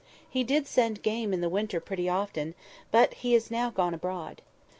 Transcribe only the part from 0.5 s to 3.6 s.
send game in the winter pretty often, but now he is